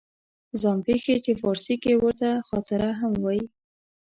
[0.61, 3.45] ځان پېښې چې فارسي کې ورته خاطره هم وایي